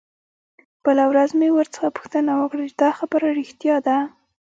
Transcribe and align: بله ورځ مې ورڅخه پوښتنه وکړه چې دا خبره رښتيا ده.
بله 0.83 1.03
ورځ 1.11 1.29
مې 1.39 1.49
ورڅخه 1.53 1.87
پوښتنه 1.97 2.31
وکړه 2.37 2.63
چې 2.69 2.75
دا 2.83 2.89
خبره 2.99 3.27
رښتيا 3.39 3.75
ده. 3.87 3.97